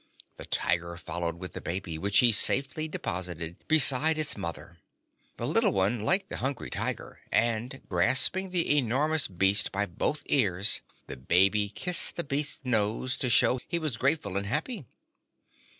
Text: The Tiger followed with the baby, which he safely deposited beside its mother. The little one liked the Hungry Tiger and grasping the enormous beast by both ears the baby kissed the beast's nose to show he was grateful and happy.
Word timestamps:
The 0.37 0.45
Tiger 0.47 0.97
followed 0.97 1.35
with 1.37 1.53
the 1.53 1.61
baby, 1.61 1.99
which 1.99 2.17
he 2.21 2.31
safely 2.31 2.87
deposited 2.87 3.57
beside 3.67 4.17
its 4.17 4.35
mother. 4.35 4.79
The 5.37 5.45
little 5.45 5.71
one 5.73 6.01
liked 6.01 6.29
the 6.29 6.37
Hungry 6.37 6.71
Tiger 6.71 7.19
and 7.31 7.83
grasping 7.87 8.49
the 8.49 8.75
enormous 8.79 9.27
beast 9.27 9.71
by 9.71 9.85
both 9.85 10.23
ears 10.25 10.81
the 11.05 11.17
baby 11.17 11.69
kissed 11.69 12.15
the 12.15 12.23
beast's 12.23 12.65
nose 12.65 13.15
to 13.17 13.29
show 13.29 13.59
he 13.67 13.77
was 13.77 13.95
grateful 13.95 14.37
and 14.37 14.47
happy. 14.47 14.85